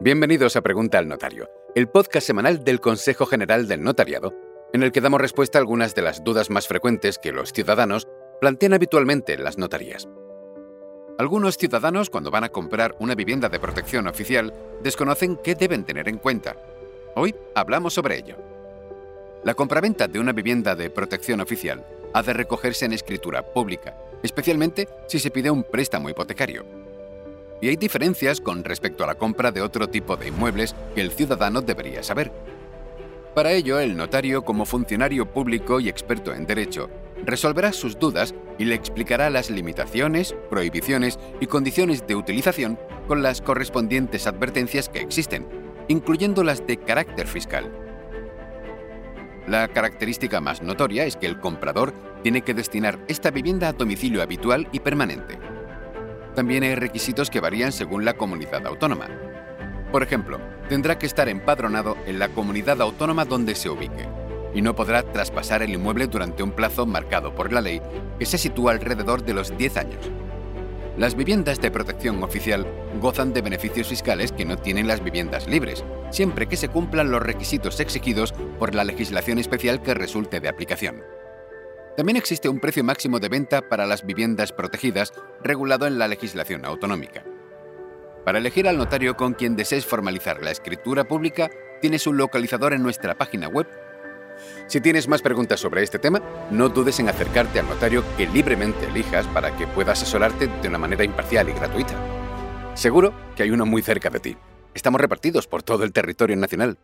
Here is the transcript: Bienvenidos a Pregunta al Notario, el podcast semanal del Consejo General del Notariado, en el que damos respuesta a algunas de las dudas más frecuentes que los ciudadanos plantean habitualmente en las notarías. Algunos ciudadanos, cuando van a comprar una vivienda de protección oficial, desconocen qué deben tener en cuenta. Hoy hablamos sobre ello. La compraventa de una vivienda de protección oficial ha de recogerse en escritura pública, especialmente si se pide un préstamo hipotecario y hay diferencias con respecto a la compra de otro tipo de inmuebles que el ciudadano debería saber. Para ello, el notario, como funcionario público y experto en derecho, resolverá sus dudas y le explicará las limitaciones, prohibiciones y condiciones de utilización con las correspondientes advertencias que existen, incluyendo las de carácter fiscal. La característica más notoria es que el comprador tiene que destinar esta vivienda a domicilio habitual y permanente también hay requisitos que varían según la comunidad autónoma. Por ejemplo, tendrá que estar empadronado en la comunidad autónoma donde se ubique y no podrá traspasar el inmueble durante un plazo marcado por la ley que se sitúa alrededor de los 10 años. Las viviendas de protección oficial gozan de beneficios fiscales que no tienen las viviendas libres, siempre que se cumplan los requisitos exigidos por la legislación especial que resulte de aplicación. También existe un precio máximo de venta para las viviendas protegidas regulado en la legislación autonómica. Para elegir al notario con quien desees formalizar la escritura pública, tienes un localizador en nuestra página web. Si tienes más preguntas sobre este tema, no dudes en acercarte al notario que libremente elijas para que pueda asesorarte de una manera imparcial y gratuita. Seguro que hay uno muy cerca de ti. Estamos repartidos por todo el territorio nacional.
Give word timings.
Bienvenidos 0.00 0.54
a 0.54 0.60
Pregunta 0.60 0.98
al 0.98 1.08
Notario, 1.08 1.50
el 1.74 1.88
podcast 1.88 2.24
semanal 2.24 2.62
del 2.62 2.80
Consejo 2.80 3.26
General 3.26 3.66
del 3.66 3.82
Notariado, 3.82 4.32
en 4.72 4.84
el 4.84 4.92
que 4.92 5.00
damos 5.00 5.20
respuesta 5.20 5.58
a 5.58 5.60
algunas 5.60 5.96
de 5.96 6.02
las 6.02 6.22
dudas 6.22 6.50
más 6.50 6.68
frecuentes 6.68 7.18
que 7.18 7.32
los 7.32 7.52
ciudadanos 7.52 8.06
plantean 8.40 8.74
habitualmente 8.74 9.32
en 9.32 9.42
las 9.42 9.58
notarías. 9.58 10.08
Algunos 11.18 11.56
ciudadanos, 11.56 12.10
cuando 12.10 12.30
van 12.30 12.44
a 12.44 12.50
comprar 12.50 12.94
una 13.00 13.16
vivienda 13.16 13.48
de 13.48 13.58
protección 13.58 14.06
oficial, 14.06 14.54
desconocen 14.84 15.36
qué 15.36 15.56
deben 15.56 15.82
tener 15.82 16.08
en 16.08 16.18
cuenta. 16.18 16.54
Hoy 17.16 17.34
hablamos 17.56 17.92
sobre 17.94 18.18
ello. 18.18 18.36
La 19.42 19.54
compraventa 19.54 20.06
de 20.06 20.20
una 20.20 20.30
vivienda 20.30 20.76
de 20.76 20.90
protección 20.90 21.40
oficial 21.40 21.84
ha 22.14 22.22
de 22.22 22.34
recogerse 22.34 22.84
en 22.84 22.92
escritura 22.92 23.42
pública, 23.42 23.96
especialmente 24.22 24.88
si 25.08 25.18
se 25.18 25.32
pide 25.32 25.50
un 25.50 25.64
préstamo 25.64 26.08
hipotecario 26.08 26.77
y 27.60 27.68
hay 27.68 27.76
diferencias 27.76 28.40
con 28.40 28.64
respecto 28.64 29.04
a 29.04 29.06
la 29.06 29.16
compra 29.16 29.50
de 29.50 29.62
otro 29.62 29.88
tipo 29.88 30.16
de 30.16 30.28
inmuebles 30.28 30.74
que 30.94 31.00
el 31.00 31.10
ciudadano 31.10 31.60
debería 31.60 32.02
saber. 32.02 32.32
Para 33.34 33.52
ello, 33.52 33.78
el 33.78 33.96
notario, 33.96 34.44
como 34.44 34.64
funcionario 34.64 35.26
público 35.26 35.80
y 35.80 35.88
experto 35.88 36.34
en 36.34 36.46
derecho, 36.46 36.90
resolverá 37.24 37.72
sus 37.72 37.98
dudas 37.98 38.34
y 38.58 38.64
le 38.64 38.74
explicará 38.74 39.30
las 39.30 39.50
limitaciones, 39.50 40.34
prohibiciones 40.50 41.18
y 41.40 41.46
condiciones 41.46 42.06
de 42.06 42.16
utilización 42.16 42.78
con 43.06 43.22
las 43.22 43.40
correspondientes 43.40 44.26
advertencias 44.26 44.88
que 44.88 45.00
existen, 45.00 45.46
incluyendo 45.88 46.42
las 46.42 46.66
de 46.66 46.78
carácter 46.78 47.26
fiscal. 47.26 47.70
La 49.46 49.68
característica 49.68 50.40
más 50.40 50.62
notoria 50.62 51.04
es 51.04 51.16
que 51.16 51.26
el 51.26 51.40
comprador 51.40 51.94
tiene 52.22 52.42
que 52.42 52.54
destinar 52.54 52.98
esta 53.08 53.30
vivienda 53.30 53.68
a 53.68 53.72
domicilio 53.72 54.20
habitual 54.20 54.68
y 54.72 54.80
permanente 54.80 55.38
también 56.38 56.62
hay 56.62 56.76
requisitos 56.76 57.30
que 57.30 57.40
varían 57.40 57.72
según 57.72 58.04
la 58.04 58.14
comunidad 58.14 58.64
autónoma. 58.64 59.08
Por 59.90 60.04
ejemplo, 60.04 60.38
tendrá 60.68 60.96
que 60.96 61.06
estar 61.06 61.28
empadronado 61.28 61.96
en 62.06 62.20
la 62.20 62.28
comunidad 62.28 62.80
autónoma 62.80 63.24
donde 63.24 63.56
se 63.56 63.68
ubique 63.68 64.08
y 64.54 64.62
no 64.62 64.76
podrá 64.76 65.02
traspasar 65.02 65.64
el 65.64 65.72
inmueble 65.72 66.06
durante 66.06 66.44
un 66.44 66.52
plazo 66.52 66.86
marcado 66.86 67.34
por 67.34 67.52
la 67.52 67.60
ley 67.60 67.82
que 68.20 68.24
se 68.24 68.38
sitúa 68.38 68.70
alrededor 68.70 69.24
de 69.24 69.34
los 69.34 69.58
10 69.58 69.76
años. 69.78 70.12
Las 70.96 71.16
viviendas 71.16 71.60
de 71.60 71.72
protección 71.72 72.22
oficial 72.22 72.64
gozan 73.00 73.32
de 73.32 73.42
beneficios 73.42 73.88
fiscales 73.88 74.30
que 74.30 74.44
no 74.44 74.58
tienen 74.58 74.86
las 74.86 75.02
viviendas 75.02 75.48
libres, 75.48 75.84
siempre 76.12 76.46
que 76.46 76.56
se 76.56 76.68
cumplan 76.68 77.10
los 77.10 77.20
requisitos 77.20 77.80
exigidos 77.80 78.32
por 78.60 78.76
la 78.76 78.84
legislación 78.84 79.40
especial 79.40 79.82
que 79.82 79.92
resulte 79.92 80.38
de 80.38 80.48
aplicación. 80.48 81.02
También 81.98 82.16
existe 82.16 82.48
un 82.48 82.60
precio 82.60 82.84
máximo 82.84 83.18
de 83.18 83.28
venta 83.28 83.68
para 83.68 83.84
las 83.84 84.06
viviendas 84.06 84.52
protegidas 84.52 85.12
regulado 85.42 85.84
en 85.84 85.98
la 85.98 86.06
legislación 86.06 86.64
autonómica. 86.64 87.24
Para 88.24 88.38
elegir 88.38 88.68
al 88.68 88.78
notario 88.78 89.16
con 89.16 89.34
quien 89.34 89.56
desees 89.56 89.84
formalizar 89.84 90.40
la 90.40 90.52
escritura 90.52 91.02
pública, 91.02 91.50
tienes 91.80 92.06
un 92.06 92.16
localizador 92.16 92.72
en 92.72 92.84
nuestra 92.84 93.18
página 93.18 93.48
web. 93.48 93.66
Si 94.68 94.80
tienes 94.80 95.08
más 95.08 95.22
preguntas 95.22 95.58
sobre 95.58 95.82
este 95.82 95.98
tema, 95.98 96.22
no 96.52 96.68
dudes 96.68 97.00
en 97.00 97.08
acercarte 97.08 97.58
al 97.58 97.66
notario 97.66 98.04
que 98.16 98.28
libremente 98.28 98.86
elijas 98.86 99.26
para 99.26 99.56
que 99.56 99.66
pueda 99.66 99.90
asesorarte 99.90 100.46
de 100.46 100.68
una 100.68 100.78
manera 100.78 101.02
imparcial 101.02 101.48
y 101.48 101.52
gratuita. 101.52 101.94
Seguro 102.74 103.12
que 103.34 103.42
hay 103.42 103.50
uno 103.50 103.66
muy 103.66 103.82
cerca 103.82 104.08
de 104.08 104.20
ti. 104.20 104.36
Estamos 104.72 105.00
repartidos 105.00 105.48
por 105.48 105.64
todo 105.64 105.82
el 105.82 105.92
territorio 105.92 106.36
nacional. 106.36 106.78